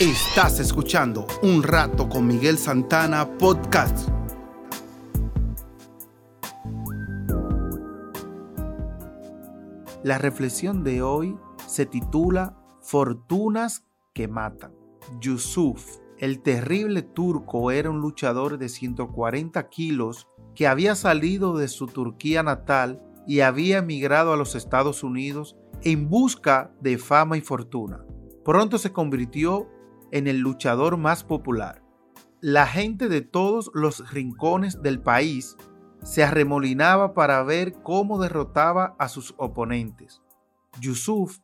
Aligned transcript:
Estás 0.00 0.60
escuchando 0.60 1.26
Un 1.42 1.64
Rato 1.64 2.08
con 2.08 2.24
Miguel 2.24 2.56
Santana 2.56 3.36
Podcast. 3.36 4.08
La 10.04 10.18
reflexión 10.18 10.84
de 10.84 11.02
hoy 11.02 11.36
se 11.66 11.84
titula 11.84 12.56
Fortunas 12.80 13.88
que 14.14 14.28
matan. 14.28 14.72
Yusuf, 15.20 15.96
el 16.18 16.42
terrible 16.42 17.02
turco, 17.02 17.72
era 17.72 17.90
un 17.90 18.00
luchador 18.00 18.56
de 18.56 18.68
140 18.68 19.68
kilos 19.68 20.28
que 20.54 20.68
había 20.68 20.94
salido 20.94 21.56
de 21.56 21.66
su 21.66 21.88
Turquía 21.88 22.44
natal 22.44 23.02
y 23.26 23.40
había 23.40 23.78
emigrado 23.78 24.32
a 24.32 24.36
los 24.36 24.54
Estados 24.54 25.02
Unidos 25.02 25.56
en 25.82 26.08
busca 26.08 26.72
de 26.80 26.98
fama 26.98 27.36
y 27.36 27.40
fortuna. 27.40 28.04
Pronto 28.44 28.78
se 28.78 28.92
convirtió 28.92 29.68
en 30.12 30.26
el 30.26 30.38
luchador 30.38 30.96
más 30.96 31.24
popular. 31.24 31.82
La 32.40 32.66
gente 32.66 33.08
de 33.08 33.20
todos 33.20 33.70
los 33.74 34.12
rincones 34.12 34.80
del 34.82 35.00
país 35.00 35.56
se 36.02 36.22
arremolinaba 36.22 37.14
para 37.14 37.42
ver 37.42 37.72
cómo 37.82 38.20
derrotaba 38.20 38.94
a 38.98 39.08
sus 39.08 39.34
oponentes. 39.38 40.22
Yusuf 40.80 41.38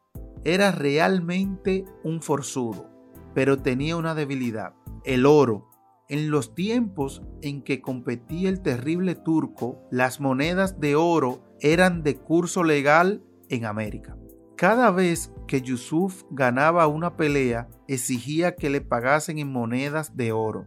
era 0.44 0.70
realmente 0.70 1.84
un 2.04 2.22
forzudo, 2.22 2.88
pero 3.34 3.58
tenía 3.58 3.96
una 3.96 4.14
debilidad, 4.14 4.74
el 5.04 5.26
oro. 5.26 5.70
En 6.08 6.30
los 6.30 6.54
tiempos 6.54 7.22
en 7.40 7.62
que 7.62 7.80
competía 7.80 8.50
el 8.50 8.60
terrible 8.60 9.14
turco, 9.14 9.80
las 9.90 10.20
monedas 10.20 10.78
de 10.78 10.96
oro 10.96 11.42
eran 11.60 12.02
de 12.02 12.16
curso 12.18 12.62
legal 12.62 13.24
en 13.48 13.64
América. 13.64 14.16
Cada 14.56 14.92
vez 14.92 15.32
que 15.48 15.62
Yusuf 15.62 16.22
ganaba 16.30 16.86
una 16.86 17.16
pelea, 17.16 17.68
exigía 17.88 18.54
que 18.54 18.70
le 18.70 18.80
pagasen 18.80 19.38
en 19.38 19.50
monedas 19.50 20.16
de 20.16 20.30
oro. 20.30 20.66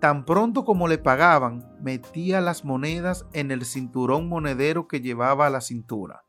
Tan 0.00 0.24
pronto 0.24 0.64
como 0.64 0.88
le 0.88 0.96
pagaban, 0.96 1.68
metía 1.82 2.40
las 2.40 2.64
monedas 2.64 3.26
en 3.34 3.50
el 3.50 3.66
cinturón 3.66 4.28
monedero 4.28 4.88
que 4.88 5.00
llevaba 5.00 5.46
a 5.46 5.50
la 5.50 5.60
cintura. 5.60 6.24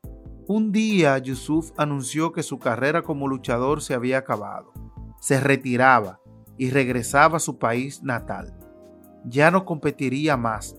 Un 0.46 0.72
día 0.72 1.16
Yusuf 1.18 1.70
anunció 1.78 2.32
que 2.32 2.42
su 2.42 2.58
carrera 2.58 3.02
como 3.02 3.28
luchador 3.28 3.80
se 3.80 3.94
había 3.94 4.18
acabado. 4.18 4.72
Se 5.20 5.40
retiraba 5.40 6.20
y 6.58 6.70
regresaba 6.70 7.38
a 7.38 7.40
su 7.40 7.58
país 7.58 8.02
natal. 8.02 8.58
Ya 9.24 9.50
no 9.50 9.64
competiría 9.64 10.36
más. 10.36 10.76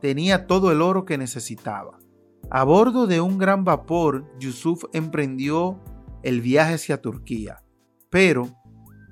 Tenía 0.00 0.46
todo 0.46 0.72
el 0.72 0.80
oro 0.80 1.04
que 1.04 1.18
necesitaba. 1.18 1.98
A 2.50 2.64
bordo 2.64 3.06
de 3.06 3.20
un 3.20 3.36
gran 3.36 3.64
vapor, 3.64 4.24
Yusuf 4.38 4.84
emprendió 4.94 5.82
el 6.22 6.40
viaje 6.40 6.74
hacia 6.74 7.02
Turquía. 7.02 7.62
Pero, 8.08 8.48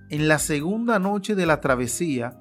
en 0.08 0.26
la 0.26 0.38
segunda 0.38 0.98
noche 0.98 1.34
de 1.34 1.44
la 1.44 1.60
travesía, 1.60 2.40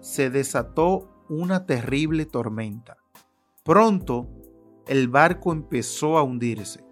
se 0.00 0.30
desató 0.30 1.24
una 1.28 1.66
terrible 1.66 2.26
tormenta. 2.26 2.96
Pronto, 3.62 4.28
el 4.88 5.06
barco 5.06 5.52
empezó 5.52 6.18
a 6.18 6.24
hundirse. 6.24 6.84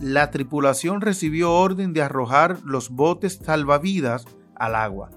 La 0.00 0.30
tripulación 0.30 1.02
recibió 1.02 1.52
orden 1.52 1.92
de 1.92 2.00
arrojar 2.00 2.58
los 2.64 2.88
botes 2.88 3.38
salvavidas 3.44 4.24
al 4.54 4.74
agua. 4.74 5.10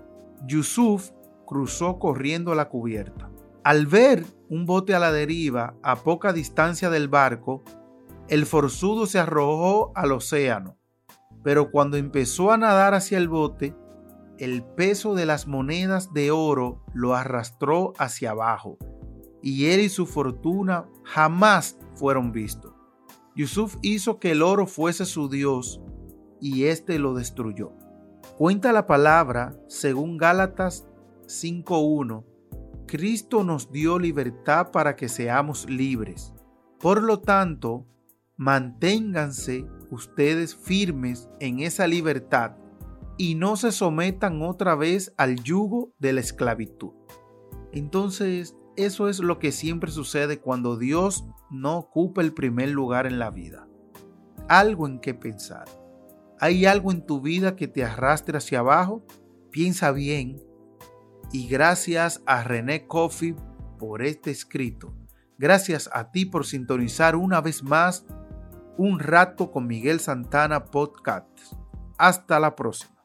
Yusuf 0.45 1.11
cruzó 1.47 1.99
corriendo 1.99 2.51
a 2.51 2.55
la 2.55 2.67
cubierta. 2.67 3.30
Al 3.63 3.85
ver 3.85 4.25
un 4.49 4.65
bote 4.65 4.95
a 4.95 4.99
la 4.99 5.11
deriva 5.11 5.75
a 5.83 5.97
poca 5.97 6.33
distancia 6.33 6.89
del 6.89 7.07
barco, 7.07 7.63
el 8.27 8.47
forzudo 8.47 9.05
se 9.05 9.19
arrojó 9.19 9.91
al 9.93 10.13
océano. 10.13 10.77
Pero 11.43 11.69
cuando 11.69 11.97
empezó 11.97 12.51
a 12.51 12.57
nadar 12.57 12.95
hacia 12.95 13.19
el 13.19 13.29
bote, 13.29 13.75
el 14.39 14.63
peso 14.63 15.13
de 15.13 15.27
las 15.27 15.45
monedas 15.45 16.11
de 16.11 16.31
oro 16.31 16.83
lo 16.95 17.13
arrastró 17.13 17.93
hacia 17.99 18.31
abajo, 18.31 18.79
y 19.43 19.67
él 19.67 19.81
y 19.81 19.89
su 19.89 20.07
fortuna 20.07 20.89
jamás 21.03 21.77
fueron 21.93 22.31
vistos. 22.31 22.73
Yusuf 23.35 23.77
hizo 23.83 24.19
que 24.19 24.31
el 24.31 24.41
oro 24.41 24.65
fuese 24.65 25.05
su 25.05 25.29
Dios, 25.29 25.81
y 26.39 26.65
éste 26.65 26.97
lo 26.97 27.13
destruyó. 27.13 27.73
Cuenta 28.37 28.71
la 28.71 28.87
palabra, 28.87 29.55
según 29.67 30.17
Gálatas 30.17 30.87
5.1, 31.27 32.23
Cristo 32.91 33.45
nos 33.45 33.71
dio 33.71 33.97
libertad 33.97 34.71
para 34.71 34.97
que 34.97 35.07
seamos 35.07 35.65
libres. 35.69 36.33
Por 36.77 37.01
lo 37.01 37.21
tanto, 37.21 37.87
manténganse 38.35 39.65
ustedes 39.91 40.57
firmes 40.57 41.29
en 41.39 41.61
esa 41.61 41.87
libertad 41.87 42.57
y 43.17 43.35
no 43.35 43.55
se 43.55 43.71
sometan 43.71 44.41
otra 44.41 44.75
vez 44.75 45.13
al 45.15 45.41
yugo 45.41 45.93
de 45.99 46.11
la 46.11 46.19
esclavitud. 46.19 46.91
Entonces, 47.71 48.57
eso 48.75 49.07
es 49.07 49.19
lo 49.19 49.39
que 49.39 49.53
siempre 49.53 49.89
sucede 49.89 50.41
cuando 50.41 50.75
Dios 50.75 51.23
no 51.49 51.77
ocupa 51.77 52.19
el 52.19 52.33
primer 52.33 52.71
lugar 52.71 53.07
en 53.07 53.19
la 53.19 53.29
vida. 53.29 53.69
Algo 54.49 54.85
en 54.85 54.99
que 54.99 55.13
pensar. 55.13 55.63
¿Hay 56.41 56.65
algo 56.65 56.91
en 56.91 57.05
tu 57.05 57.21
vida 57.21 57.55
que 57.55 57.69
te 57.69 57.85
arrastre 57.85 58.37
hacia 58.37 58.59
abajo? 58.59 59.05
Piensa 59.49 59.93
bien 59.93 60.50
y 61.31 61.47
gracias 61.47 62.21
a 62.25 62.43
René 62.43 62.87
Coffey 62.87 63.35
por 63.79 64.01
este 64.01 64.31
escrito. 64.31 64.93
Gracias 65.37 65.89
a 65.93 66.11
ti 66.11 66.25
por 66.25 66.45
sintonizar 66.45 67.15
una 67.15 67.41
vez 67.41 67.63
más 67.63 68.05
un 68.77 68.99
rato 68.99 69.51
con 69.51 69.67
Miguel 69.67 69.99
Santana 69.99 70.65
Podcast. 70.65 71.27
Hasta 71.97 72.39
la 72.39 72.55
próxima. 72.55 73.00